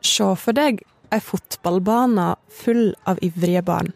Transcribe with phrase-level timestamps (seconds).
[0.00, 0.80] Se for deg
[1.10, 3.90] ei fotballbane full av ivrige barn.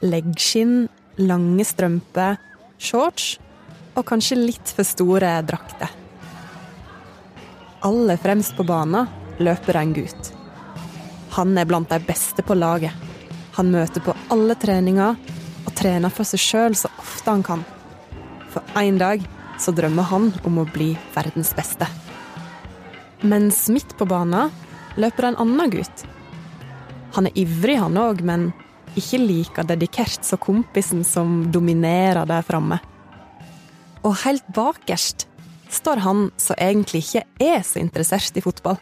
[0.00, 2.38] Leggskinn, lange strømper,
[2.78, 3.36] shorts
[3.98, 5.90] og kanskje litt for store drakter.
[7.86, 9.08] Aller fremst på banen
[9.42, 10.32] løper en gutt.
[11.36, 12.94] Han er blant de beste på laget.
[13.58, 15.18] Han møter på alle treninger
[15.66, 17.64] og trener for seg sjøl så ofte han kan.
[18.48, 19.26] For en dag
[19.58, 21.86] så drømmer han om å bli verdens beste.
[23.26, 24.54] Mens midt på banen
[24.98, 26.04] løper en annen gutt.
[27.16, 28.50] Han er ivrig, han òg, men
[28.98, 32.80] ikke like dedikert som kompisen som dominerer der framme.
[34.06, 35.26] Og helt bakerst
[35.72, 38.78] står han som egentlig ikke er så interessert i fotball.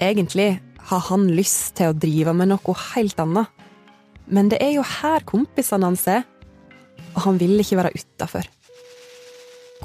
[0.00, 3.48] Egentlig har han lyst til å drive med noe helt annet.
[4.28, 6.24] Men det er jo her kompisene hans er,
[7.14, 8.48] og han vil ikke være utafor.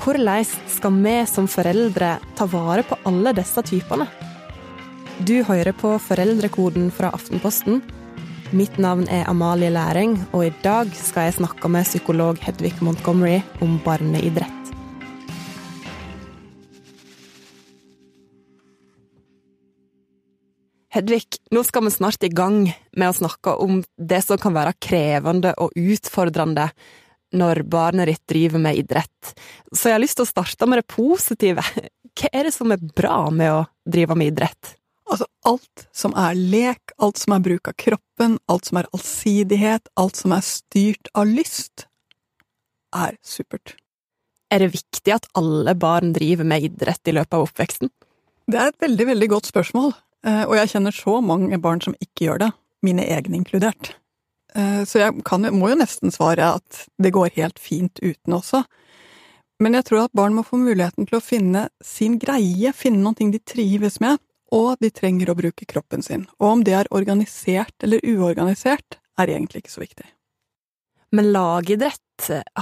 [0.03, 4.07] Hvordan skal vi som foreldre ta vare på alle disse typene?
[5.21, 7.83] Du hører på Foreldrekoden fra Aftenposten.
[8.49, 13.43] Mitt navn er Amalie Læring, og i dag skal jeg snakke med psykolog Hedvig Montgomery
[13.61, 14.73] om barneidrett.
[20.97, 24.73] Hedvig, nå skal vi snart i gang med å snakke om det som kan være
[24.81, 26.71] krevende og utfordrende
[27.37, 29.35] når barnet ditt driver med idrett.
[29.69, 31.61] Så jeg har lyst til å starte med det positive.
[32.17, 34.79] Hva er det som er bra med å drive med idrett?
[35.11, 39.89] Altså, alt som er lek, alt som er bruk av kroppen, alt som er allsidighet,
[39.99, 41.87] alt som er styrt av lyst,
[42.95, 43.75] er supert.
[44.53, 47.91] Er det viktig at alle barn driver med idrett i løpet av oppveksten?
[48.47, 49.93] Det er et veldig, veldig godt spørsmål,
[50.27, 52.51] eh, og jeg kjenner så mange barn som ikke gjør det,
[52.85, 53.93] mine egne inkludert.
[54.55, 58.63] Eh, så jeg kan, må jo nesten svare at det går helt fint uten også.
[59.63, 63.17] Men jeg tror at barn må få muligheten til å finne sin greie, finne noe
[63.17, 64.19] de trives med,
[64.53, 66.27] og de trenger å bruke kroppen sin.
[66.39, 70.07] Og om det er organisert eller uorganisert, er egentlig ikke så viktig.
[71.13, 71.99] Men lagidrett,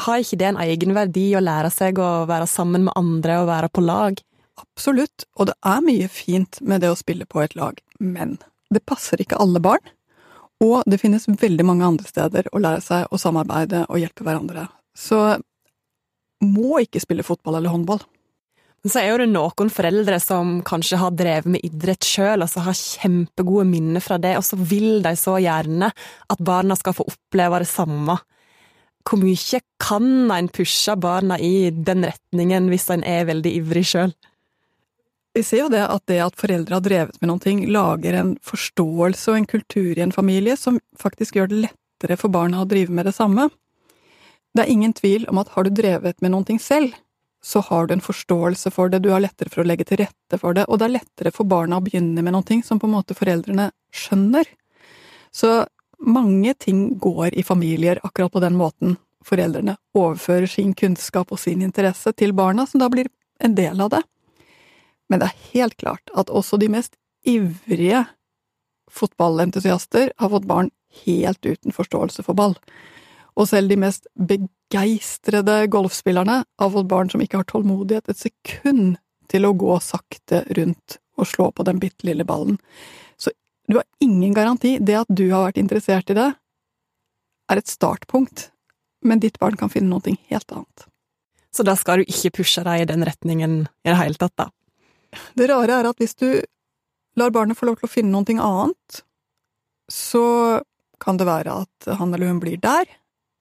[0.06, 3.70] har ikke det en egenverdi å lære seg å være sammen med andre og være
[3.72, 4.20] på lag?
[4.60, 8.38] Absolutt, og det er mye fint med det å spille på et lag, men
[8.72, 9.84] det passer ikke alle barn.
[10.62, 14.68] Og det finnes veldig mange andre steder å lære seg å samarbeide og hjelpe hverandre.
[14.94, 15.40] Så
[16.44, 18.04] må ikke spille fotball eller håndball.
[18.82, 22.78] Så er det noen foreldre som kanskje har drevet med idrett sjøl, og så har
[22.78, 27.62] kjempegode minner fra det, og så vil de så gjerne at barna skal få oppleve
[27.62, 28.18] det samme.
[29.06, 34.16] Hvor mye kan en pushe barna i den retningen hvis en er veldig ivrig sjøl?
[35.38, 38.34] Vi ser jo det at det at foreldre har drevet med noen ting, lager en
[38.44, 42.68] forståelse og en kultur i en familie som faktisk gjør det lettere for barna å
[42.68, 43.48] drive med det samme.
[44.52, 46.98] Det er ingen tvil om at har du drevet med noen ting selv,
[47.44, 50.38] så har du en forståelse for det, du har lettere for å legge til rette
[50.38, 52.96] for det, og det er lettere for barna å begynne med noe som på en
[52.96, 54.46] måte foreldrene skjønner.
[55.34, 55.64] Så
[56.02, 58.98] mange ting går i familier akkurat på den måten.
[59.26, 63.10] Foreldrene overfører sin kunnskap og sin interesse til barna, som da blir
[63.42, 64.02] en del av det.
[65.10, 66.98] Men det er helt klart at også de mest
[67.28, 68.06] ivrige
[68.92, 70.72] fotballentusiaster har fått barn
[71.06, 72.58] helt uten forståelse for ball.
[73.40, 78.98] Og selv de mest begeistrede golfspillerne har fått barn som ikke har tålmodighet et sekund
[79.32, 82.58] til å gå sakte rundt og slå på den bitte lille ballen.
[83.16, 83.32] Så
[83.68, 84.78] du har ingen garanti.
[84.82, 86.32] Det at du har vært interessert i det,
[87.52, 88.50] er et startpunkt,
[89.04, 90.88] men ditt barn kan finne noe helt annet.
[91.52, 94.48] Så da skal du ikke pushe deg i den retningen i det hele tatt, da?
[95.36, 96.30] Det rare er at hvis du
[97.20, 99.02] lar barnet få lov til å finne noe annet,
[99.92, 100.24] så
[101.02, 102.88] kan det være at han eller hun blir der,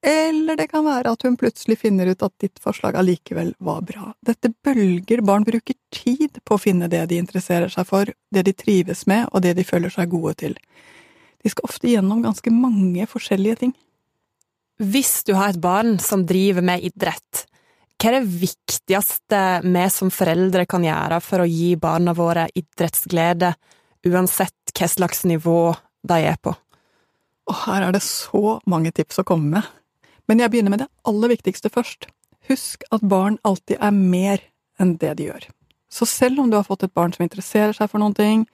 [0.03, 4.15] eller det kan være at hun plutselig finner ut at ditt forslag allikevel var bra.
[4.25, 8.55] Dette bølger, barn bruker tid på å finne det de interesserer seg for, det de
[8.57, 10.57] trives med, og det de føler seg gode til.
[11.45, 13.75] De skal ofte gjennom ganske mange forskjellige ting.
[14.81, 17.45] Hvis du har et barn som driver med idrett,
[18.01, 23.53] hva er det viktigste vi som foreldre kan gjøre for å gi barna våre idrettsglede,
[24.09, 25.75] uansett hva slags nivå
[26.09, 26.55] de er på?
[27.51, 29.69] Og her er det så mange tips å komme med.
[30.31, 32.07] Men jeg begynner med det aller viktigste først.
[32.47, 34.45] Husk at barn alltid er mer
[34.79, 35.49] enn det de gjør.
[35.91, 38.45] Så selv om du har fått et barn som interesserer seg for noen ting,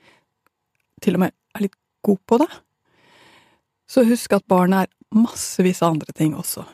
[1.05, 1.76] til og med er litt
[2.06, 2.49] god på det,
[3.87, 6.64] så husk at barnet er massevis av andre ting også.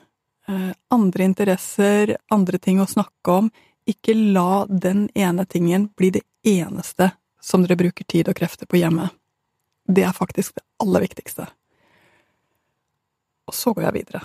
[0.49, 3.51] Eh, andre interesser, andre ting å snakke om.
[3.91, 7.11] Ikke la den ene tingen bli det eneste
[7.43, 9.11] som dere bruker tid og krefter på hjemme.
[9.83, 11.51] Det er faktisk det aller viktigste.
[13.51, 14.23] Og så går jeg videre.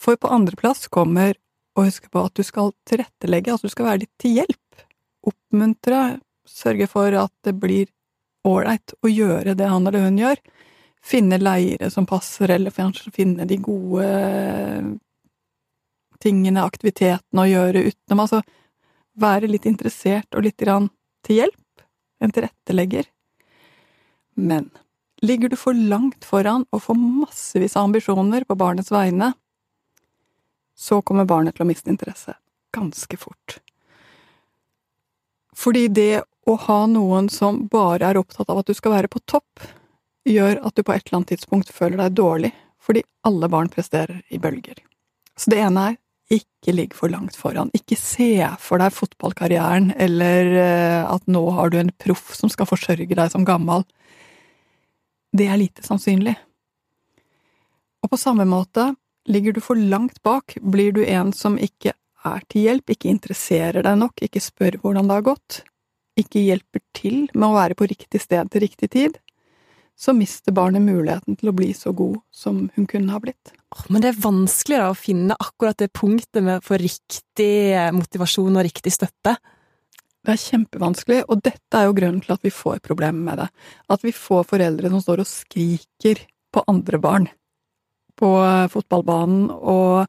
[0.00, 1.36] For på andreplass kommer
[1.76, 4.84] å huske på at du skal tilrettelegge, altså du skal være litt til hjelp.
[5.28, 7.90] Oppmuntre, sørge for at det blir
[8.48, 10.40] ålreit å gjøre det han eller hun gjør.
[11.04, 14.08] Finne leire som passer, eller finne de gode
[16.20, 18.24] tingene, aktivitetene å gjøre utenom.
[18.24, 18.42] Altså
[19.20, 21.84] være litt interessert og litt til hjelp.
[22.20, 23.06] En tilrettelegger.
[24.36, 24.68] Men
[25.24, 29.32] ligger du for langt foran og får massevis av ambisjoner på barnets vegne,
[30.80, 32.34] så kommer barnet til å miste interesse
[32.72, 33.58] ganske fort.
[35.56, 39.20] Fordi det å ha noen som bare er opptatt av at du skal være på
[39.28, 39.60] topp,
[40.28, 44.22] gjør at du på et eller annet tidspunkt føler deg dårlig, fordi alle barn presterer
[44.32, 44.78] i bølger.
[45.36, 45.98] Så det ene er
[46.30, 47.72] ikke ligg for langt foran.
[47.76, 48.32] Ikke se
[48.62, 53.32] for deg fotballkarrieren, eller eh, at nå har du en proff som skal forsørge deg
[53.32, 53.84] som gammel.
[55.34, 56.36] Det er lite sannsynlig.
[58.00, 58.92] Og på samme måte,
[59.30, 61.94] ligger du for langt bak, blir du en som ikke
[62.26, 65.62] er til hjelp, ikke interesserer deg nok, ikke spør hvordan det har gått,
[66.20, 69.18] ikke hjelper til med å være på riktig sted til riktig tid,
[70.00, 73.52] så mister barnet muligheten til å bli så god som hun kunne ha blitt.
[73.92, 77.52] Men det er vanskelig da å finne akkurat det punktet med for riktig
[77.96, 79.36] motivasjon og riktig støtte.
[80.20, 83.50] Det er kjempevanskelig, og dette er jo grunnen til at vi får problemer med det.
[83.92, 87.28] At vi får foreldre som står og skriker på andre barn
[88.18, 88.30] på
[88.72, 90.06] fotballbanen og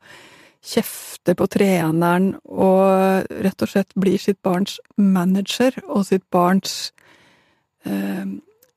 [0.61, 6.91] kjefter på treneren og rett og slett blir sitt barns manager og sitt barns
[7.85, 8.25] eh,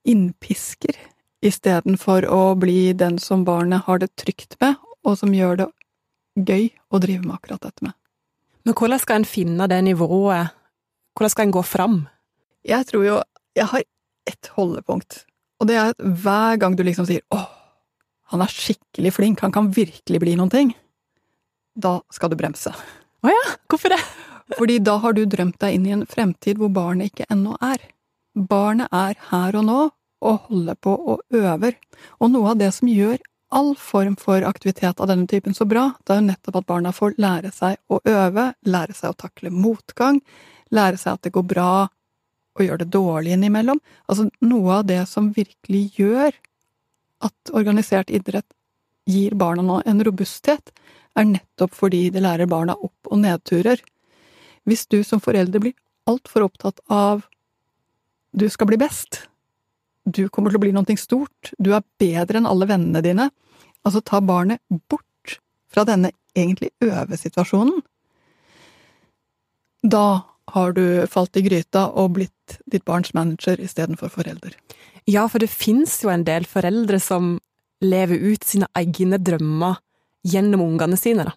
[0.05, 0.97] innpisker,
[1.45, 5.69] istedenfor å bli den som barnet har det trygt med, og som gjør det
[6.41, 7.93] gøy å drive med akkurat dette med.
[8.65, 10.55] Men hvordan skal en finne det nivået?
[11.15, 11.99] Hvordan skal en gå fram?
[12.65, 13.23] Jeg tror jo
[13.55, 13.85] Jeg har
[14.27, 15.27] ett holdepunkt,
[15.61, 17.45] og det er at hver gang du liksom sier åh,
[18.33, 20.73] han er skikkelig flink, han kan virkelig bli noen ting,
[21.75, 22.73] da skal du bremse.
[23.25, 24.01] Å ja, hvorfor det?
[24.59, 27.81] Fordi da har du drømt deg inn i en fremtid hvor barnet ikke ennå er.
[28.35, 29.79] Barnet er her og nå
[30.25, 31.77] og holder på og øver,
[32.21, 33.19] og noe av det som gjør
[33.55, 36.93] all form for aktivitet av denne typen så bra, det er jo nettopp at barna
[36.95, 40.19] får lære seg å øve, lære seg å takle motgang,
[40.75, 41.69] lære seg at det går bra
[42.55, 43.81] og gjør det dårlig innimellom.
[44.09, 46.35] Altså noe av det som virkelig gjør
[47.25, 48.47] at organisert idrett
[49.09, 50.73] gir barna nå en robusthet,
[51.15, 53.81] er nettopp fordi det lærer barna opp- og nedturer.
[54.65, 55.77] Hvis du som forelder blir
[56.11, 57.25] altfor opptatt av
[58.35, 59.29] du skal bli best,
[60.05, 63.31] du kommer til å bli noe stort, du er bedre enn alle vennene dine,
[63.85, 64.61] altså ta barnet
[64.91, 65.39] bort
[65.71, 67.83] fra denne egentlig øvesituasjonen,
[69.85, 70.25] da
[70.55, 74.57] har du falt i gryta og blitt ditt barns manager istedenfor forelder.
[75.11, 77.37] Ja, for det fins jo en del foreldre som
[77.85, 79.81] lever ut sine egne drømmer
[80.25, 81.35] gjennom ungene sine, da.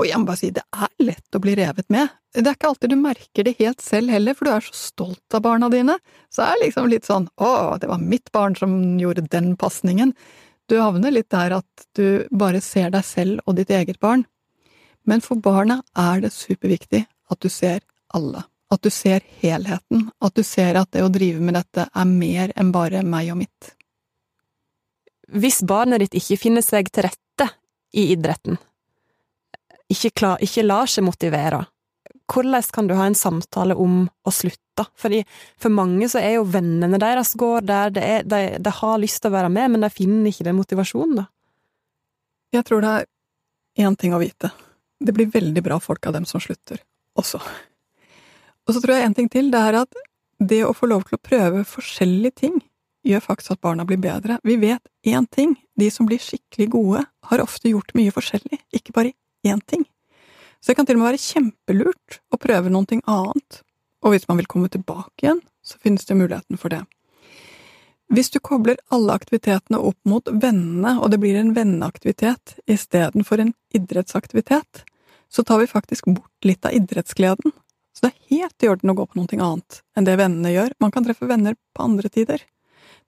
[0.00, 2.10] Og jeg må bare si, det er lett å bli revet med.
[2.34, 5.36] Det er ikke alltid du merker det helt selv heller, for du er så stolt
[5.36, 5.98] av barna dine.
[6.32, 7.50] Så er det liksom litt sånn å,
[7.80, 10.14] det var mitt barn som gjorde den pasningen.
[10.68, 14.24] Du havner litt der at du bare ser deg selv og ditt eget barn.
[15.08, 17.82] Men for barna er det superviktig at du ser
[18.16, 18.46] alle.
[18.72, 20.08] At du ser helheten.
[20.24, 23.42] At du ser at det å drive med dette er mer enn bare meg og
[23.42, 23.72] mitt.
[25.32, 27.48] Hvis barnet ditt ikke finner seg til rette
[27.96, 28.58] i idretten,
[29.92, 31.66] ikke, klar, ikke lar seg motivere,
[32.32, 34.86] hvordan kan du ha en samtale om å slutte?
[34.96, 35.20] Fordi
[35.60, 39.20] for mange så er jo vennene deres går der, de, er, de, de har lyst
[39.20, 41.26] til å være med, men de finner ikke den motivasjonen, da.
[42.52, 44.52] Jeg tror det er én ting å vite.
[45.00, 46.80] Det blir veldig bra folk av dem som slutter,
[47.18, 47.40] også.
[48.66, 50.02] Og så tror jeg en ting til, det er at
[50.42, 52.60] det å få lov til å prøve forskjellige ting
[53.06, 54.38] gjør faktisk at barna blir bedre.
[54.46, 58.94] Vi vet én ting, de som blir skikkelig gode, har ofte gjort mye forskjellig, ikke
[58.94, 59.14] bare
[59.46, 59.84] én ting.
[60.62, 63.62] Så det kan til og med være kjempelurt å prøve noe annet,
[64.02, 66.84] og hvis man vil komme tilbake igjen, så finnes det muligheten for det.
[68.12, 73.54] Hvis du kobler alle aktivitetene opp mot vennene, og det blir en venneaktivitet istedenfor en
[73.74, 74.82] idrettsaktivitet,
[75.32, 77.54] så tar vi faktisk bort litt av idrettsgleden.
[77.92, 80.74] Så det er helt i orden å gå på noe annet enn det vennene gjør.
[80.80, 82.44] Man kan treffe venner på andre tider.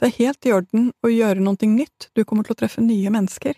[0.00, 2.11] Det er helt i orden å gjøre noe nytt.
[2.14, 3.57] Du kommer til å treffe nye mennesker.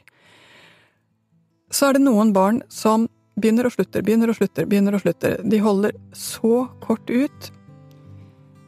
[1.73, 5.40] Så er det noen barn som begynner og slutter, begynner og slutter, begynner og slutter.
[5.45, 7.50] De holder så kort ut.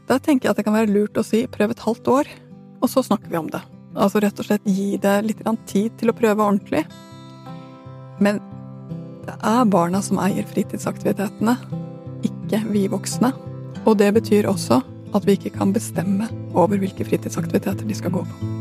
[0.08, 2.30] Da tenker jeg at det kan være lurt å si prøv et halvt år,
[2.82, 3.62] og så snakker vi om det.
[3.98, 6.84] Altså rett og slett gi det litt tid til å prøve ordentlig.
[8.20, 8.40] Men
[9.28, 11.56] det er barna som eier fritidsaktivitetene,
[12.48, 13.32] ikke vi voksne.
[13.84, 14.80] Og det betyr også
[15.16, 18.54] at vi ikke kan bestemme over hvilke fritidsaktiviteter de skal gå på.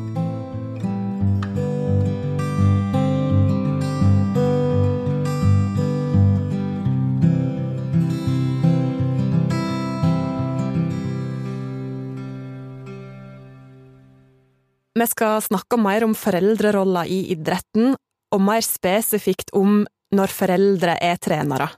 [14.98, 17.94] vi skal snakke mer om foreldreroller i idretten,
[18.34, 21.70] og mer spesifikt om når foreldre er trenere.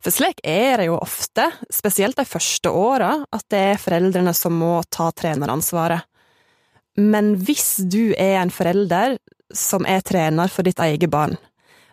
[0.00, 4.56] For slik er det jo ofte, spesielt de første åra, at det er foreldrene som
[4.56, 6.06] må ta treneransvaret.
[7.00, 9.18] Men hvis du er en forelder
[9.56, 11.36] som er trener for ditt eget barn,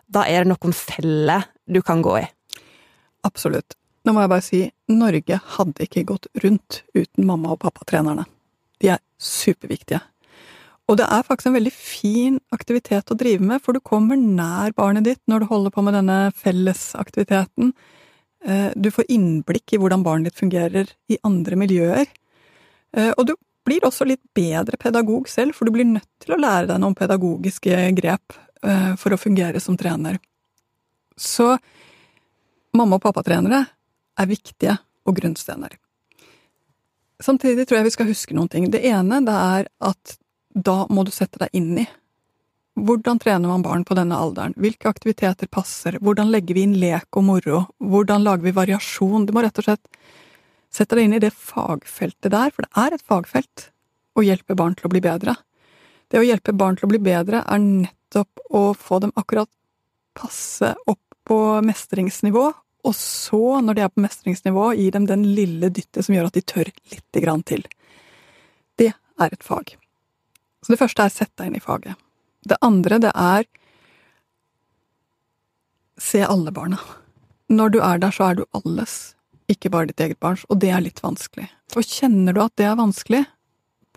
[0.08, 2.24] da er det noen feller du kan gå i.
[3.28, 3.76] Absolutt.
[4.06, 8.24] Nå må jeg bare si, Norge hadde ikke gått rundt uten mamma- og pappatrenerne.
[8.80, 10.00] De er superviktige.
[10.88, 14.72] Og det er faktisk en veldig fin aktivitet å drive med, for du kommer nær
[14.78, 17.74] barnet ditt når du holder på med denne fellesaktiviteten.
[18.44, 22.06] Eh, du får innblikk i hvordan barnet ditt fungerer i andre miljøer.
[22.96, 23.34] Eh, og du
[23.68, 26.96] blir også litt bedre pedagog selv, for du blir nødt til å lære deg noen
[26.96, 30.20] pedagogiske grep eh, for å fungere som trener.
[31.18, 31.56] Så
[32.72, 33.64] mamma- og pappatrenere
[34.18, 35.74] er viktige og grunnstener.
[37.18, 38.68] Samtidig tror jeg vi skal huske noen ting.
[38.70, 40.18] Det ene det er at
[40.54, 41.86] da må du sette deg inn i.
[42.78, 44.54] Hvordan trener man barn på denne alderen?
[44.60, 45.98] Hvilke aktiviteter passer?
[46.04, 47.64] Hvordan legger vi inn lek og moro?
[47.82, 49.26] Hvordan lager vi variasjon?
[49.26, 49.98] Du må rett og slett
[50.70, 53.68] sette deg inn i det fagfeltet der, for det er et fagfelt
[54.18, 55.34] å hjelpe barn til å bli bedre.
[56.08, 59.50] Det å hjelpe barn til å bli bedre er nettopp å få dem akkurat
[60.18, 62.46] passe opp på mestringsnivå,
[62.88, 66.38] og så, når de er på mestringsnivå, gi dem den lille dyttet som gjør at
[66.38, 67.66] de tør lite grann til.
[68.78, 69.74] Det er et fag.
[70.62, 71.98] Så det første er sett deg inn i faget.
[72.48, 73.46] Det andre, det er
[75.98, 76.78] se alle barna.
[77.48, 79.14] Når du er der, så er du alles,
[79.50, 81.48] ikke bare ditt eget barns, og det er litt vanskelig.
[81.76, 83.24] Og kjenner du at det er vanskelig,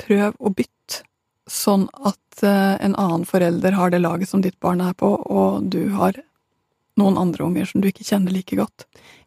[0.01, 1.03] prøv å bytte,
[1.51, 5.67] sånn at uh, en annen forelder har det laget som ditt barn er på, og
[5.73, 6.15] du har
[6.99, 8.85] noen andre unger som du ikke kjenner like godt.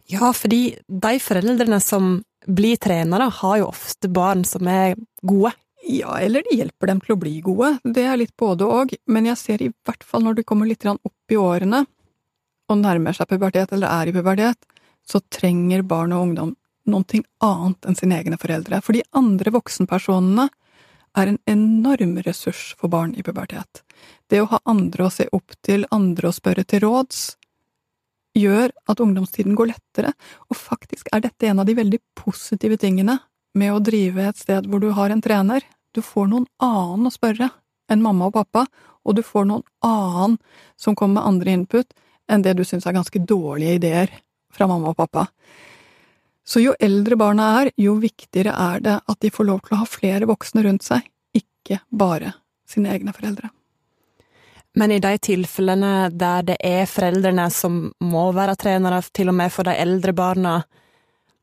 [0.09, 5.52] Ja, fordi de foreldrene som blir trenere, har jo ofte barn som er gode.
[5.85, 9.29] Ja, eller det hjelper dem til å bli gode, det er litt både og, men
[9.29, 11.83] jeg ser i hvert fall når de kommer litt opp i årene
[12.73, 14.64] og nærmer seg pubertet, eller er i pubertet,
[15.05, 16.55] så trenger barn og ungdom
[16.88, 20.49] noe annet enn sine egne foreldre, for de andre voksenpersonene
[21.21, 23.85] er en enorm ressurs for barn i pubertet.
[24.29, 27.35] Det å ha andre å se opp til, andre å spørre til råds,
[28.35, 30.14] gjør at ungdomstiden går lettere,
[30.50, 33.21] og faktisk er dette en av de veldig positive tingene
[33.54, 35.64] med å drive et sted hvor du har en trener.
[35.94, 37.50] Du får noen annen å spørre
[37.90, 38.64] enn mamma og pappa,
[39.04, 40.38] og du får noen annen
[40.80, 41.94] som kommer med andre input
[42.30, 44.12] enn det du syns er ganske dårlige ideer
[44.54, 45.26] fra mamma og pappa.
[46.44, 49.82] Så jo eldre barna er, jo viktigere er det at de får lov til å
[49.82, 51.04] ha flere voksne rundt seg,
[51.37, 52.34] ikke bare
[52.68, 53.50] sine egne foreldre.
[54.75, 59.52] Men i de tilfellene der det er foreldrene som må være trenere, til og med
[59.54, 60.56] for de eldre barna,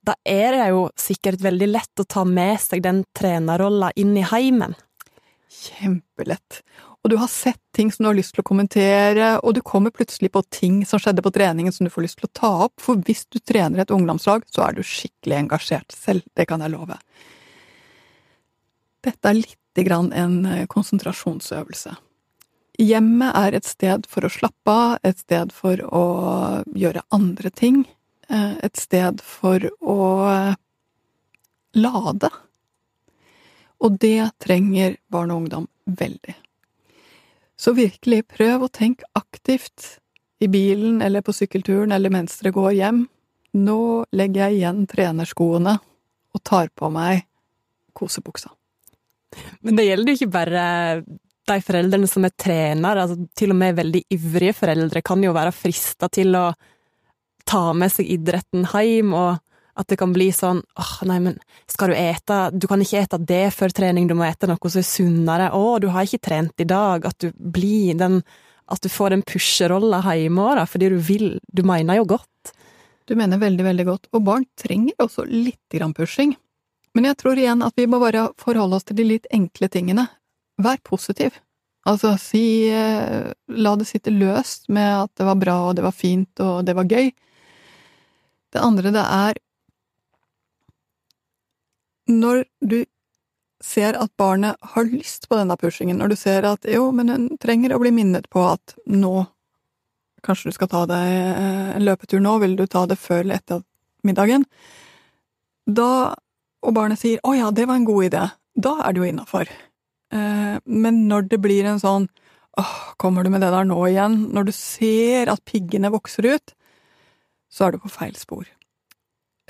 [0.05, 4.25] da er det jo sikkert veldig lett å ta med seg den trenerrolla inn i
[4.25, 4.73] heimen.
[5.51, 6.61] Kjempelett.
[7.01, 9.93] Og du har sett ting som du har lyst til å kommentere, og du kommer
[9.93, 12.75] plutselig på ting som skjedde på treningen som du får lyst til å ta opp,
[12.81, 16.73] for hvis du trener et ungdomslag, så er du skikkelig engasjert selv, det kan jeg
[16.75, 16.97] love.
[19.01, 21.95] Dette er lite grann en eh, konsentrasjonsøvelse.
[22.81, 26.05] Hjemmet er et sted for å slappe av, et sted for å
[26.77, 27.83] gjøre andre ting,
[28.31, 29.99] et sted for å
[30.31, 30.53] eh,
[31.77, 32.29] lade.
[33.81, 36.35] Og det trenger barn og ungdom veldig.
[37.61, 39.97] Så virkelig, prøv å tenke aktivt
[40.41, 43.03] i bilen eller på sykkelturen eller mens dere går hjem.
[43.61, 43.81] Nå
[44.15, 45.75] legger jeg igjen trenerskoene
[46.31, 47.25] og tar på meg
[47.97, 48.49] kosebuksa.
[49.61, 50.63] Men det gjelder jo ikke bare
[51.51, 55.53] de foreldrene som er trenere, altså til og med veldig ivrige foreldre kan jo være
[55.55, 56.45] frista til å
[57.47, 59.39] ta med seg idretten hjem, og
[59.79, 61.37] at det kan bli sånn åh, oh, nei, men
[61.71, 64.81] skal du ete Du kan ikke ete det før trening, du må ete noe som
[64.81, 65.51] er sunnere.
[65.55, 67.07] Å, du har ikke trent i dag.
[67.07, 68.21] At du blir den
[68.71, 72.53] At du får den pusherolla hjemme òg, fordi du vil Du mener jo godt.
[73.07, 74.09] Du mener veldig, veldig godt.
[74.15, 76.35] Og barn trenger også litt grann pushing.
[76.95, 80.05] Men jeg tror igjen at vi må bare forholde oss til de litt enkle tingene.
[80.61, 81.39] Vær positiv.
[81.89, 85.95] Altså, si eh, La det sitte løst med at det var bra, og det var
[85.95, 87.09] fint, og det var gøy.
[88.51, 89.39] Det andre, det er
[92.11, 92.83] Når du
[93.63, 97.27] ser at barnet har lyst på denne pushingen, når du ser at jo, men hun
[97.41, 99.27] trenger å bli minnet på at nå
[100.21, 103.39] Kanskje du skal ta deg eh, en løpetur nå, vil du ta det før eller
[103.39, 103.63] etter
[104.05, 104.43] middagen?
[105.65, 106.13] Da,
[106.61, 109.49] og barnet sier 'å ja, det var en god idé', da er det jo innafor.
[110.13, 112.05] Eh, men når det blir en sånn
[112.53, 116.53] 'åh, kommer du med det der nå igjen', når du ser at piggene vokser ut,
[117.51, 118.47] så er du på feil spor.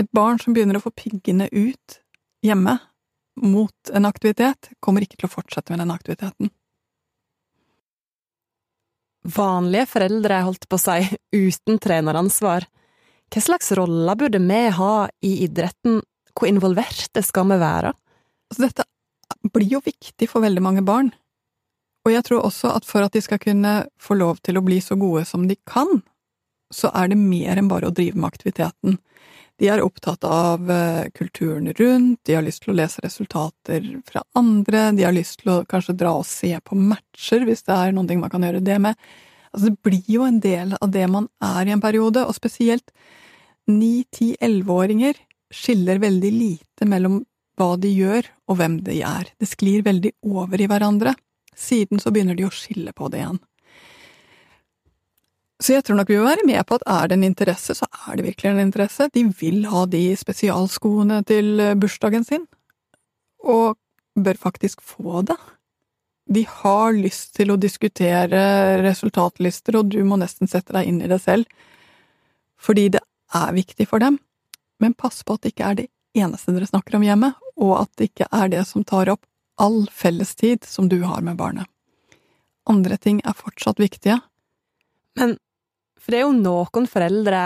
[0.02, 2.00] Et barn som begynner å få piggene ut
[2.46, 2.80] hjemme,
[3.42, 6.50] mot en aktivitet, kommer ikke til å fortsette med den aktiviteten.
[9.22, 12.66] Vanlige foreldre, holdt på å si, uten treneransvar.
[13.32, 16.02] Hva slags roller burde vi ha i idretten,
[16.36, 17.94] hvor involverte skal vi være?
[18.52, 18.88] Altså, dette
[19.54, 21.12] blir jo viktig for veldig mange barn.
[22.06, 24.80] Og jeg tror også at for at de skal kunne få lov til å bli
[24.84, 26.02] så gode som de kan,
[26.74, 28.98] så er det mer enn bare å drive med aktiviteten.
[29.62, 34.24] De er opptatt av eh, kulturen rundt, de har lyst til å lese resultater fra
[34.38, 37.94] andre, de har lyst til å kanskje dra og se på matcher, hvis det er
[37.94, 38.98] noe man kan gjøre det med.
[39.52, 42.90] Altså, det blir jo en del av det man er i en periode, og spesielt
[43.70, 45.20] ni-, ti-, elleveåringer
[45.54, 47.22] skiller veldig lite mellom
[47.60, 49.30] hva de gjør og hvem de er.
[49.38, 51.14] Det sklir veldig over i hverandre.
[51.54, 53.42] Siden så begynner de å skille på det igjen.
[55.62, 57.86] Så jeg tror nok vi vil være med på at er det en interesse, så
[58.08, 59.10] er det virkelig en interesse.
[59.14, 62.48] De vil ha de spesialskoene til eh, bursdagen sin,
[63.46, 63.78] og
[64.18, 65.38] bør faktisk få det.
[66.32, 68.42] De har lyst til å diskutere
[68.82, 71.46] resultatlister, og du må nesten sette deg inn i det selv,
[72.62, 73.04] fordi det
[73.38, 74.18] er viktig for dem.
[74.82, 75.88] Men pass på at det ikke er det
[76.18, 79.28] eneste dere snakker om hjemme, og at det ikke er det som tar opp
[79.62, 81.70] all fellestid som du har med barnet.
[82.70, 84.18] Andre ting er fortsatt viktige.
[85.20, 85.38] Men
[86.02, 87.42] for det er jo noen foreldre,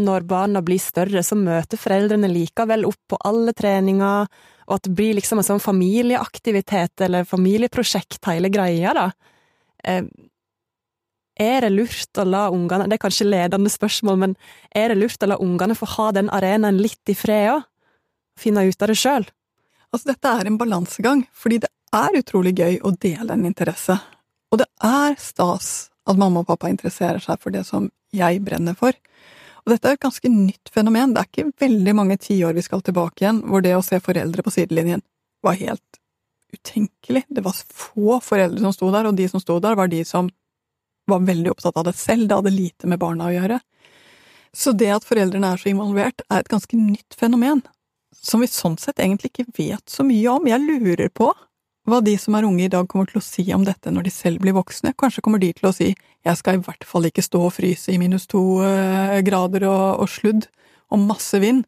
[0.00, 4.28] når barna blir større, så møter foreldrene likevel opp på alle treninger,
[4.70, 9.08] og at det blir liksom en sånn familieaktivitet eller familieprosjekt, hele greia, da.
[9.84, 10.06] Eh,
[11.40, 14.36] er det lurt å la ungene Det er kanskje ledende spørsmål, men
[14.76, 17.66] er det lurt å la ungene få ha den arenaen litt i fred òg?
[18.38, 19.26] Finne ut av det sjøl?
[19.90, 23.96] Altså, dette er en balansegang, fordi det er utrolig gøy å dele en interesse.
[24.52, 28.76] Og det er stas at mamma og pappa interesserer seg for det som jeg brenner
[28.78, 28.96] for.
[29.64, 31.14] Og dette er et ganske nytt fenomen.
[31.14, 34.44] Det er ikke veldig mange tiår vi skal tilbake igjen hvor det å se foreldre
[34.44, 35.04] på sidelinjen
[35.44, 36.00] var helt
[36.54, 37.24] utenkelig.
[37.28, 40.30] Det var få foreldre som sto der, og de som sto der, var de som
[41.10, 42.28] var veldig opptatt av det selv.
[42.28, 43.60] Det hadde lite med barna å gjøre.
[44.56, 47.62] Så det at foreldrene er så involvert, er et ganske nytt fenomen,
[48.16, 50.48] som vi sånn sett egentlig ikke vet så mye om.
[50.50, 51.30] Jeg lurer på
[51.90, 54.12] hva de som er unge i dag kommer til å si om dette når de
[54.14, 54.94] selv blir voksne.
[54.98, 57.92] Kanskje kommer de til å si jeg skal i hvert fall ikke stå og fryse
[57.92, 60.48] i minus to eh, grader og, og sludd
[60.90, 61.64] og masse vind,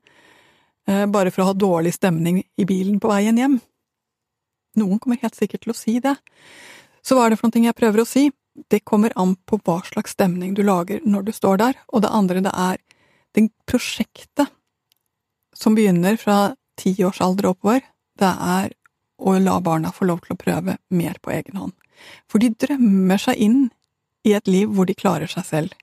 [0.91, 3.59] eh, bare for å ha dårlig stemning i bilen på veien hjem.
[4.81, 6.17] Noen kommer helt sikkert til å si det.
[7.05, 8.29] Så hva er det for noe jeg prøver å si?
[8.69, 12.13] Det kommer an på hva slags stemning du lager når du står der, og det
[12.13, 12.83] andre det er
[13.33, 14.53] det prosjektet
[15.57, 17.81] som begynner fra ti års alder oppover,
[18.21, 18.73] det er
[19.23, 21.75] og la barna få lov til å prøve mer på egen hånd.
[22.31, 23.61] For de drømmer seg inn
[24.27, 25.77] i et liv hvor de klarer seg selv,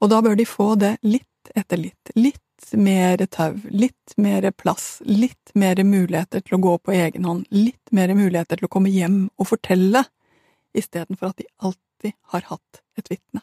[0.00, 2.12] og da bør de få det litt etter litt.
[2.14, 2.42] Litt
[2.76, 7.92] mer tau, litt mer plass, litt mer muligheter til å gå på egen hånd, litt
[7.94, 10.04] mer muligheter til å komme hjem og fortelle,
[10.76, 13.42] istedenfor at de alltid har hatt et vitne.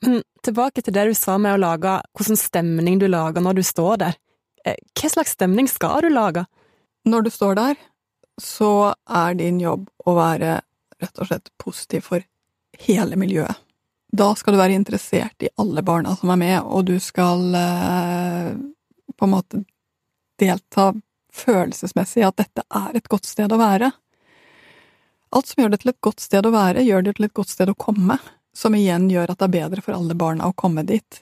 [0.00, 3.64] Men tilbake til det du sa med å lage hvordan stemning du lager når du
[3.66, 4.16] står der.
[4.64, 6.46] Eh, hva slags stemning skal du lage?
[7.08, 7.76] Når du står der,
[8.42, 10.60] så er din jobb å være
[11.00, 12.24] rett og slett positiv for
[12.86, 13.56] hele miljøet.
[14.10, 18.50] Da skal du være interessert i alle barna som er med, og du skal eh,
[19.14, 19.62] på en måte
[20.40, 20.90] delta
[21.32, 23.92] følelsesmessig i at dette er et godt sted å være.
[25.30, 27.52] Alt som gjør det til et godt sted å være, gjør det til et godt
[27.52, 28.18] sted å komme,
[28.56, 31.20] som igjen gjør at det er bedre for alle barna å komme dit.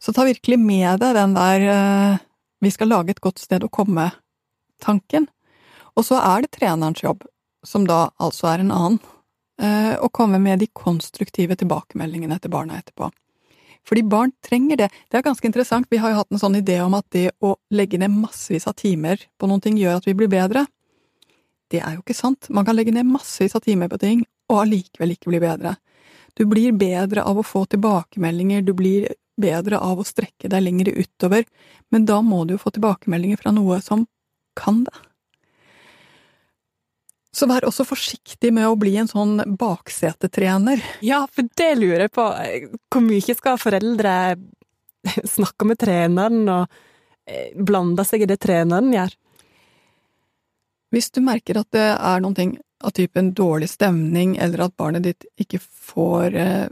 [0.00, 2.22] Så ta virkelig med deg den der eh,
[2.64, 5.28] vi skal lage et godt sted å komme-tanken,
[5.94, 7.24] og så er det trenerens jobb,
[7.64, 9.00] som da altså er en annen,
[9.62, 13.10] eh, å komme med de konstruktive tilbakemeldingene til barna etterpå.
[13.84, 14.88] Fordi barn trenger det.
[15.10, 17.54] Det er ganske interessant, vi har jo hatt en sånn idé om at det å
[17.70, 20.64] legge ned massevis av timer på noen ting gjør at vi blir bedre.
[21.70, 22.48] Det er jo ikke sant.
[22.48, 25.76] Man kan legge ned massevis av timer på ting og allikevel ikke bli bedre.
[26.34, 30.90] Du blir bedre av å få tilbakemeldinger, du blir bedre av å strekke deg lenger
[30.96, 31.44] utover,
[31.94, 34.06] men da må du jo få tilbakemeldinger fra noe som
[34.58, 34.94] kan det.
[37.34, 40.82] Så vær også forsiktig med å bli en sånn baksetetrener.
[41.02, 42.26] Ja, for det lurer jeg på.
[42.94, 44.12] Hvor mye skal foreldre
[45.36, 46.76] snakke med treneren og
[47.26, 49.16] eh, blande seg i det treneren gjør?
[50.94, 55.02] Hvis du merker at det er noen ting av typen dårlig stemning, eller at barnet
[55.08, 56.68] ditt ikke får eh,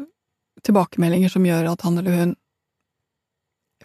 [0.63, 2.37] tilbakemeldinger som gjør at han eller hun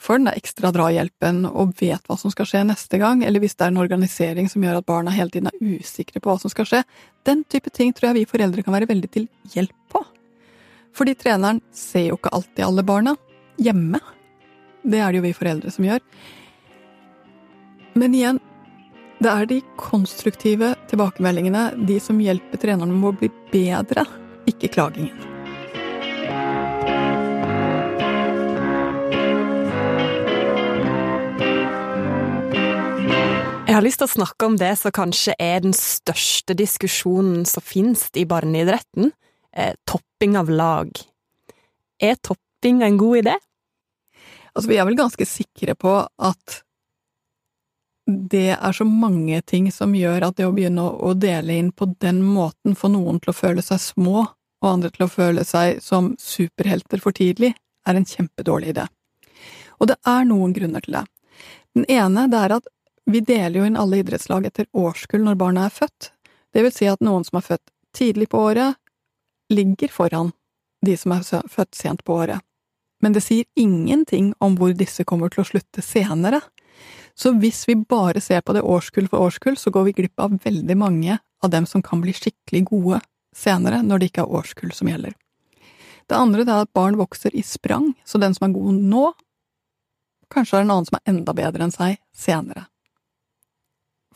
[0.04, 3.66] får den ekstra drahjelpen og vet hva som skal skje neste gang, eller hvis det
[3.66, 6.68] er en organisering som gjør at barna hele tiden er usikre på hva som skal
[6.70, 6.84] skje,
[7.28, 10.04] den type ting tror jeg vi foreldre kan være veldig til hjelp på.
[10.98, 13.16] Fordi treneren ser jo ikke alltid alle barna
[13.62, 14.02] hjemme.
[14.88, 16.04] Det er det jo vi foreldre som gjør.
[17.98, 18.40] Men igjen,
[19.18, 24.06] Det er de konstruktive tilbakemeldingene, de som hjelper treneren med å bli bedre,
[24.46, 25.27] ikke klagingen.
[33.78, 38.08] Har lyst til å snakke om det som kanskje er den største diskusjonen som finnes
[38.18, 39.12] i barneidretten,
[39.54, 40.90] eh, topping av lag.
[42.02, 43.36] Er topping en god idé?
[44.56, 46.62] Altså, vi er vel ganske sikre på at
[48.08, 51.90] det er så mange ting som gjør at det å begynne å dele inn på
[52.00, 54.24] den måten får noen til å føle seg små,
[54.64, 57.52] og andre til å føle seg som superhelter for tidlig,
[57.86, 58.88] er en kjempedårlig idé.
[59.78, 61.06] Og det er noen grunner til det.
[61.78, 62.72] Den ene det er at
[63.08, 66.12] vi deler jo inn alle idrettslag etter årskull når barna er født.
[66.52, 68.76] Det vil si at noen som er født tidlig på året,
[69.54, 70.34] ligger foran
[70.84, 72.44] de som er født sent på året.
[73.02, 76.42] Men det sier ingenting om hvor disse kommer til å slutte senere.
[77.16, 80.36] Så hvis vi bare ser på det årskull for årskull, så går vi glipp av
[80.44, 83.02] veldig mange av dem som kan bli skikkelig gode
[83.36, 85.16] senere, når det ikke er årskull som gjelder.
[86.08, 89.12] Det andre er at barn vokser i sprang, så den som er god nå,
[90.34, 92.68] kanskje er en annen som er enda bedre enn seg senere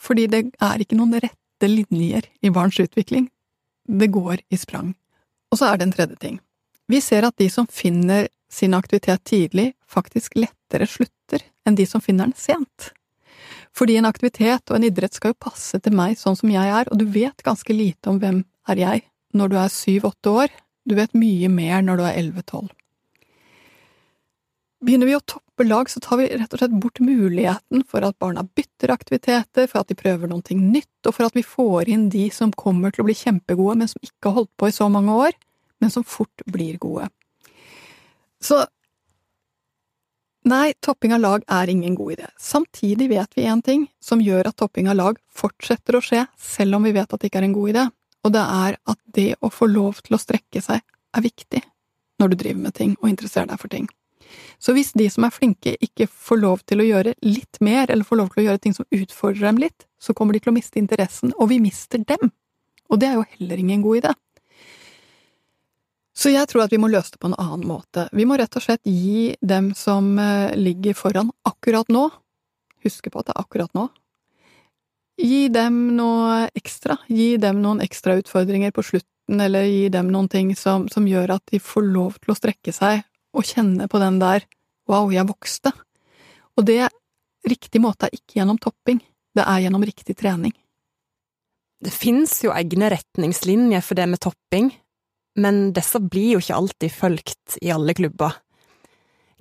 [0.02, 3.28] fordi det er ikke noen rette linjer i barns utvikling.
[3.88, 4.94] Det går i sprang.
[5.52, 6.40] Og så er det en tredje ting.
[6.92, 12.04] Vi ser at de som finner sin aktivitet tidlig, faktisk lettere slutter enn de som
[12.04, 12.92] finner den sent.
[13.78, 16.90] Fordi en aktivitet og en idrett skal jo passe til meg sånn som jeg er,
[16.92, 19.06] og du vet ganske lite om hvem er jeg
[19.38, 20.52] når du er syv–åtte år.
[20.84, 22.72] Du vet mye mer når du er elleve–tolv.
[24.82, 28.18] Begynner vi å toppe lag, så tar vi rett og slett bort muligheten for at
[28.22, 32.08] barna bytter aktiviteter, for at de prøver noe nytt, og for at vi får inn
[32.10, 34.90] de som kommer til å bli kjempegode, men som ikke har holdt på i så
[34.90, 35.38] mange år,
[35.82, 37.12] men som fort blir gode.
[38.42, 38.58] Så
[40.50, 42.34] nei, topping av lag er ingen god idé.
[42.42, 46.82] Samtidig vet vi en ting som gjør at topping av lag fortsetter å skje, selv
[46.82, 47.88] om vi vet at det ikke er en god idé,
[48.26, 51.62] og det er at det å få lov til å strekke seg er viktig
[52.22, 53.90] når du driver med ting og interesserer deg for ting.
[54.62, 58.06] Så hvis de som er flinke, ikke får lov til å gjøre litt mer, eller
[58.06, 60.58] får lov til å gjøre ting som utfordrer dem litt, så kommer de til å
[60.58, 62.30] miste interessen, og vi mister dem.
[62.92, 64.14] Og det er jo heller ingen god idé.
[66.14, 68.06] Så jeg tror at vi må løse det på en annen måte.
[68.14, 72.10] Vi må rett og slett gi dem som eh, ligger foran akkurat nå,
[72.86, 73.88] huske på at det er akkurat nå,
[75.22, 80.30] gi dem noe ekstra, gi dem noen ekstra utfordringer på slutten, eller gi dem noen
[80.30, 84.02] ting som, som gjør at de får lov til å strekke seg og kjenne på
[84.02, 84.46] den der
[84.92, 85.72] wow, jeg vokste.
[86.60, 86.90] Og det
[87.48, 89.00] riktig måte er ikke gjennom topping,
[89.36, 90.54] det er gjennom riktig trening.
[91.82, 94.70] Det finnes jo egne retningslinjer for det med topping,
[95.42, 98.36] men disse blir jo ikke alltid fulgt i alle klubber.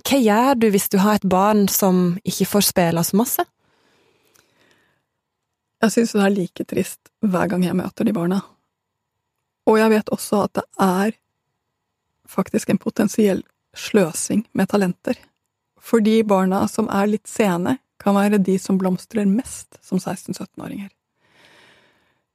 [0.07, 3.44] Hva gjør du hvis du har et barn som ikke får spille så masse?
[5.81, 8.40] Jeg synes det er like trist hver gang jeg møter de barna.
[9.68, 11.14] Og jeg vet også at det er
[12.29, 13.42] faktisk en potensiell
[13.76, 15.18] sløsing med talenter.
[15.80, 20.88] For de barna som er litt sene, kan være de som blomstrer mest som 16–17-åringer.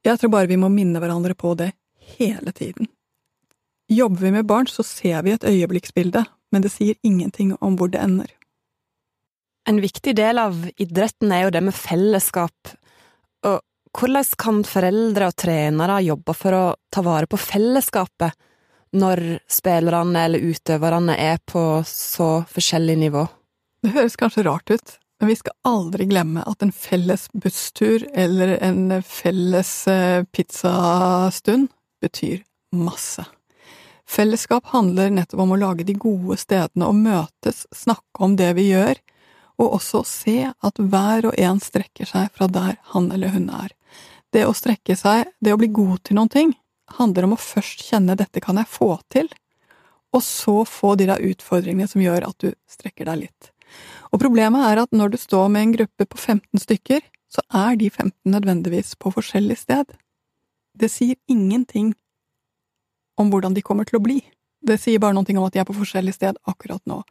[0.06, 1.72] Jeg tror bare vi må minne hverandre på det
[2.16, 2.86] hele tiden.
[3.90, 6.22] Jobber vi med barn, så ser vi et øyeblikksbilde,
[6.54, 8.30] men det sier ingenting om hvor det ender.
[9.66, 12.74] En viktig del av idretten er jo det med fellesskap.
[13.46, 13.58] Og
[13.98, 18.34] hvordan kan foreldre og trenere jobbe for å ta vare på fellesskapet
[18.94, 23.26] når spillerne eller utøverne er på så forskjellig nivå?
[23.82, 28.56] Det høres kanskje rart ut, men vi skal aldri glemme at en felles busstur eller
[28.64, 31.70] en felles eh, pizzastund
[32.02, 32.42] betyr
[32.76, 33.24] masse.
[34.06, 38.68] Fellesskap handler nettopp om å lage de gode stedene, og møtes, snakke om det vi
[38.70, 39.00] gjør,
[39.58, 43.72] og også se at hver og en strekker seg fra der han eller hun er.
[44.32, 46.54] Det å strekke seg, det å bli god til noen ting,
[46.98, 49.32] handler om å først kjenne 'dette kan jeg få til',
[50.14, 53.50] og så få de der utfordringene som gjør at du strekker deg litt.
[54.12, 57.76] Og problemet er at når du står med en gruppe på 15 stykker, så er
[57.76, 59.84] de 15 nødvendigvis på forskjellig sted.
[60.78, 61.94] Det sier ingenting
[63.18, 64.20] om hvordan de kommer til å bli.
[64.62, 67.02] Det sier bare noe om at de er på forskjellig sted akkurat nå.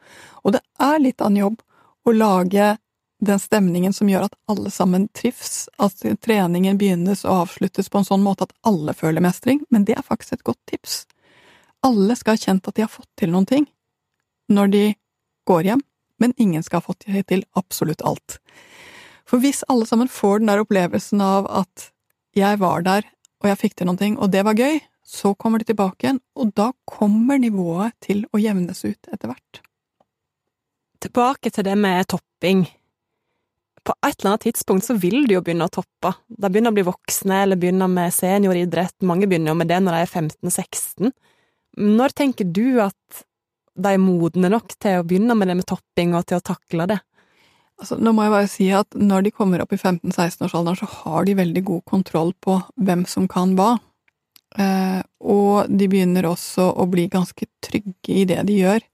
[0.44, 1.62] Og det er litt av en jobb
[2.06, 2.76] å lage
[3.18, 8.08] den stemningen som gjør at alle sammen trives, at treningen begynnes og avsluttes på en
[8.08, 11.04] sånn måte at alle føler mestring, men det er faktisk et godt tips.
[11.86, 13.66] Alle skal ha kjent at de har fått til noen ting
[14.52, 14.84] når de
[15.48, 15.82] går hjem,
[16.22, 18.38] men ingen skal ha fått til absolutt alt.
[19.26, 21.90] For hvis alle sammen får den der opplevelsen av at
[22.36, 23.08] jeg var der,
[23.42, 26.20] og jeg fikk til noen ting, og det var gøy, så kommer de tilbake igjen,
[26.34, 29.60] og da kommer nivået til å jevnes ut etter hvert.
[31.02, 32.64] Tilbake til det med topping.
[33.86, 36.12] På et eller annet tidspunkt så vil de jo begynne å toppe.
[36.26, 38.96] De begynner å bli voksne, eller begynner med senioridrett.
[39.06, 41.12] Mange begynner jo med det når de er 15-16.
[41.86, 43.24] Når tenker du at
[43.76, 46.88] de er modne nok til å begynne med det med topping, og til å takle
[46.90, 46.98] det?
[47.76, 51.26] Altså, nå må jeg bare si at når de kommer opp i 15-16-årsalderen, så har
[51.28, 52.56] de veldig god kontroll på
[52.88, 53.74] hvem som kan hva.
[54.56, 58.86] Eh, og de begynner også å bli ganske trygge i det de gjør.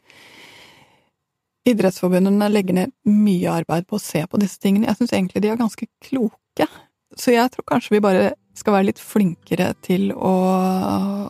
[1.68, 4.88] Idrettsforbundene legger ned mye arbeid på å se på disse tingene.
[4.90, 6.66] Jeg syns egentlig de er ganske kloke.
[7.14, 10.34] Så jeg tror kanskje vi bare skal være litt flinkere til å,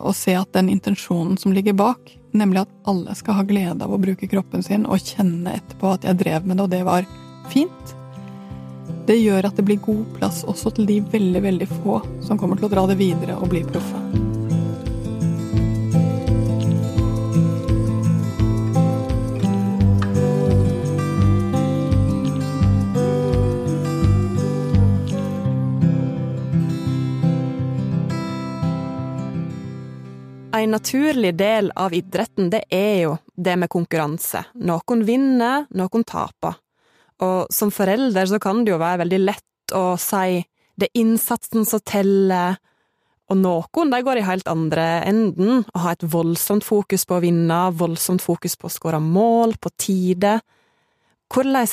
[0.03, 3.95] å se at den intensjonen som ligger bak, nemlig at alle skal ha glede av
[3.95, 7.09] å bruke kroppen sin og kjenne etterpå at jeg drev med det, og det var
[7.53, 7.97] fint.
[9.07, 12.59] Det gjør at det blir god plass også til de veldig, veldig få som kommer
[12.59, 14.32] til å dra det videre og bli proffe.
[30.63, 34.45] En naturlig del av idretten, det er jo det med konkurranse.
[34.63, 36.61] Noen vinner, noen taper.
[37.23, 40.45] Og som forelder så kan det jo være veldig lett å si
[40.79, 42.61] det er innsatsen som teller,
[43.31, 47.25] og noen de går i helt andre enden og har et voldsomt fokus på å
[47.25, 50.39] vinne, voldsomt fokus på å skåre mål, på tide.
[51.33, 51.69] Hvordan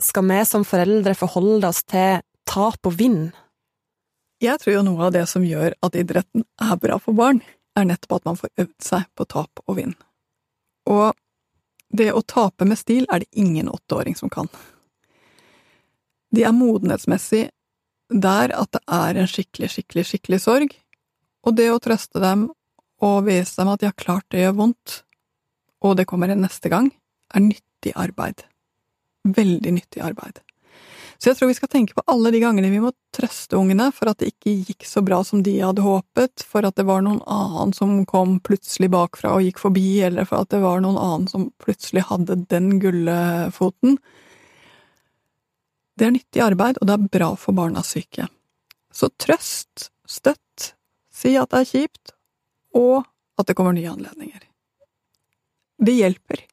[0.00, 3.22] skal vi som foreldre forholde oss til tap og vinn?
[4.40, 7.42] Jeg tror jo noe av det som gjør at idretten er bra for barn,
[7.78, 9.94] er nettopp at man får øvd seg på tap og vinn.
[10.90, 11.14] Og
[11.90, 14.50] det å tape med stil er det ingen åtteåring som kan.
[16.30, 17.48] De er modenhetsmessig
[18.10, 20.74] der at det er en skikkelig, skikkelig, skikkelig sorg,
[21.46, 22.48] og det å trøste dem
[23.00, 25.00] og vise dem at de har klart det gjør vondt,
[25.80, 26.90] og det kommer en neste gang,
[27.34, 28.44] er nyttig arbeid.
[29.24, 30.42] Veldig nyttig arbeid.
[31.20, 34.08] Så jeg tror vi skal tenke på alle de gangene vi må trøste ungene for
[34.08, 37.20] at det ikke gikk så bra som de hadde håpet, for at det var noen
[37.28, 41.28] annen som kom plutselig bakfra og gikk forbi, eller for at det var noen annen
[41.28, 43.98] som plutselig hadde den gullefoten.
[46.00, 48.24] Det er nyttig arbeid, og det er bra for barnas syke.
[48.88, 50.72] Så trøst, støtt,
[51.12, 52.14] si at det er kjipt,
[52.80, 53.04] og
[53.36, 54.40] at det kommer nye anledninger.
[55.84, 56.46] Det hjelper.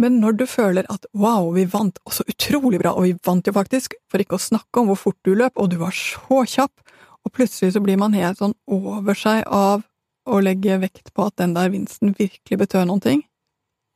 [0.00, 3.46] Men når du føler at wow, vi vant, og så utrolig bra, og vi vant
[3.46, 6.42] jo faktisk, for ikke å snakke om hvor fort du løp, og du var så
[6.50, 6.82] kjapp,
[7.24, 9.84] og plutselig så blir man helt sånn over seg av
[10.24, 13.22] å legge vekt på at den der vinsten virkelig betød noen ting,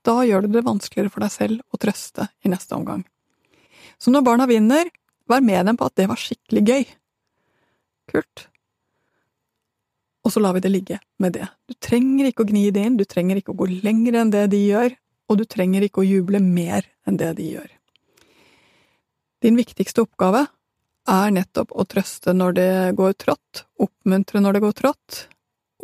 [0.07, 3.03] da gjør du det vanskeligere for deg selv å trøste i neste omgang.
[3.99, 4.87] Så når barna vinner,
[5.29, 6.87] vær med dem på at det var skikkelig gøy.
[8.13, 8.47] Kult.
[10.25, 11.49] Og så lar vi det ligge med det.
[11.69, 14.47] Du trenger ikke å gni det inn, du trenger ikke å gå lenger enn det
[14.53, 14.95] de gjør,
[15.29, 17.69] og du trenger ikke å juble mer enn det de gjør.
[19.45, 20.47] Din viktigste oppgave
[21.09, 25.25] er nettopp å trøste når det går trått, oppmuntre når det går trått,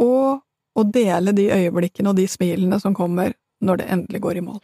[0.02, 0.42] og
[0.74, 4.62] å dele de øyeblikkene og de smilene som kommer når det endelig går i mål.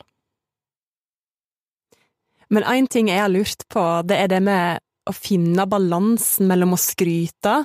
[2.51, 6.75] Men én ting jeg har lurt på, det er det med å finne balansen mellom
[6.75, 7.61] å skryte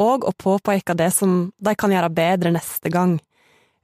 [0.00, 3.16] og å påpeke det som de kan gjøre bedre neste gang.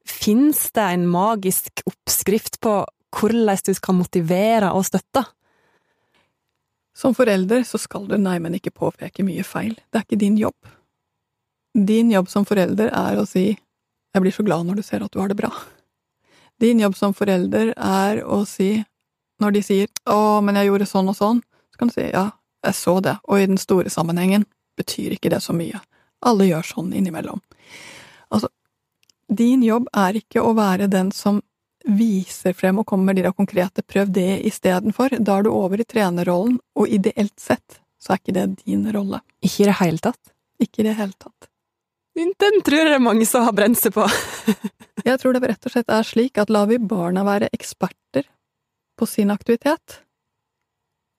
[0.06, 2.78] Fins det en magisk oppskrift på
[3.16, 5.24] hvordan du skal motivere og støtte?
[6.96, 10.56] Som forelder så skal du neimen ikke påpeke mye feil, det er ikke din jobb.
[11.76, 13.50] Din jobb som forelder er å si
[14.16, 15.50] jeg blir så glad når du ser at du har det bra.
[16.60, 18.78] Din jobb som forelder er å si,
[19.44, 22.30] når de sier å, men jeg gjorde sånn og sånn, så kan du si ja,
[22.64, 24.46] jeg så det, og i den store sammenhengen
[24.80, 25.82] betyr ikke det så mye.
[26.24, 27.42] Alle gjør sånn innimellom.
[29.28, 31.40] Din jobb er ikke å være den som
[31.86, 35.18] viser frem og kommer med de konkrete, prøv det istedenfor.
[35.18, 39.20] Da er du over i trenerrollen, og ideelt sett så er ikke det din rolle.
[39.42, 40.32] Ikke i det hele tatt?
[40.62, 41.50] Ikke i det hele tatt.
[42.16, 42.32] Den
[42.64, 44.06] tror jeg det er mange som har brent seg på.
[45.08, 48.26] jeg tror det rett og slett er slik at lar vi barna være eksperter
[48.96, 50.00] på sin aktivitet,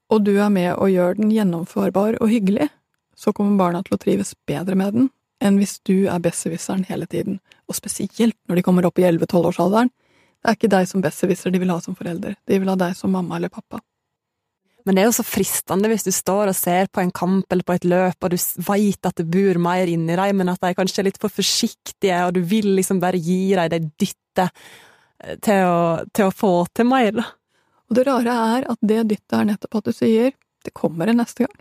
[0.09, 2.69] og du er med og gjør den gjennomførbar og hyggelig,
[3.17, 5.09] så kommer barna til å trives bedre med den
[5.43, 9.91] enn hvis du er besserwisseren hele tiden, og spesielt når de kommer opp i 11-12-årsalderen.
[10.37, 12.97] Det er ikke deg som besserwisser de vil ha som forelder, de vil ha deg
[12.97, 13.81] som mamma eller pappa.
[14.87, 17.67] Men det er jo så fristende hvis du står og ser på en kamp eller
[17.67, 18.37] på et løp, og du
[18.69, 22.21] veit at det bor mer inni deg, men at de kanskje er litt for forsiktige,
[22.23, 25.81] og du vil liksom bare gi dem det dyttet eh, til å,
[26.15, 27.27] til å få til mer, da.
[27.87, 30.31] Og det rare er at det dyttet er nettopp at du sier
[30.63, 31.59] det kommer en neste gang.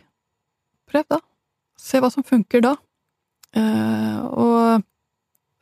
[0.91, 1.21] Prøv da.
[1.79, 2.77] Se hva som funker da.
[3.57, 4.83] Eh, og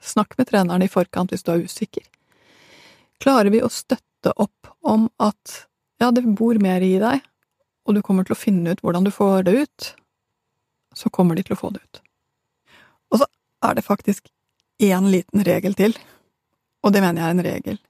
[0.05, 2.07] snakk med treneren i forkant hvis du er usikker.
[3.23, 5.61] Klarer vi å støtte opp om at
[6.03, 7.23] ja, det bor mer i deg,
[7.85, 9.91] og du kommer til å finne ut hvordan du får det ut,
[10.95, 12.03] så kommer de til å få det ut.
[13.13, 13.29] Og så
[13.69, 14.29] er det faktisk
[14.83, 15.97] én liten regel til,
[16.85, 17.81] og det mener jeg er en regel.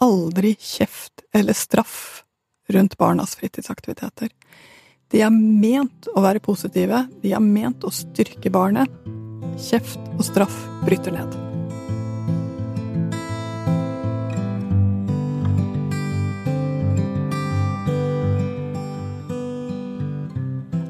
[0.00, 2.24] Aldri kjeft eller straff
[2.72, 4.30] rundt barnas fritidsaktiviteter.
[5.10, 9.19] De er ment å være positive, de er ment å styrke barnet.
[9.58, 11.38] Kjeft og straff bryter ned.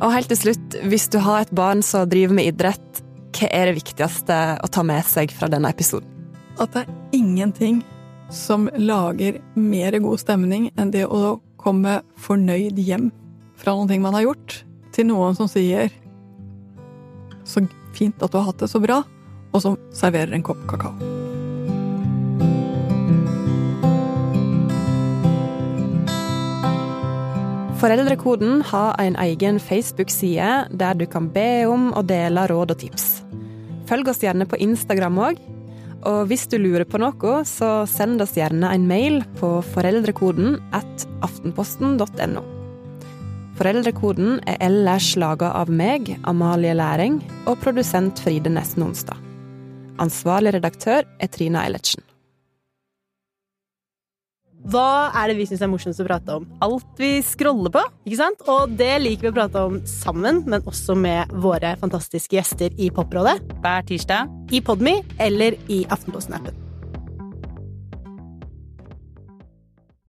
[0.01, 3.03] Og helt til slutt, hvis du har et barn som driver med idrett,
[3.37, 6.09] hva er det viktigste å ta med seg fra denne episoden?
[6.61, 7.83] At det er ingenting
[8.33, 13.11] som lager mer god stemning enn det å komme fornøyd hjem
[13.61, 14.63] fra noe man har gjort,
[14.95, 15.91] til noen som sier
[17.45, 19.05] 'så fint at du har hatt det så bra',
[19.53, 20.95] og som serverer en kopp kakao.
[27.81, 33.23] Foreldrekoden har en egen Facebook-side der du kan be om å dele råd og tips.
[33.89, 35.41] Følg oss gjerne på Instagram òg.
[36.05, 41.09] Og hvis du lurer på noe, så send oss gjerne en mail på foreldrekoden at
[41.25, 42.60] aftenposten.no.
[43.61, 49.19] Foreldrekoden er ellers laga av meg, Amalie Læring, og produsent Fride Nesten Onsdag.
[50.01, 52.01] Ansvarlig redaktør er Trina Eilertsen.
[54.73, 56.49] Hva er det vi syns er morsomst å prate om?
[56.65, 57.85] Alt vi scroller på.
[58.09, 58.47] ikke sant?
[58.49, 62.89] Og det liker vi å prate om sammen, men også med våre fantastiske gjester i
[62.89, 63.43] Poprådet.
[63.61, 64.33] Hver tirsdag.
[64.57, 66.70] I Podme eller i Aftenposten-appen.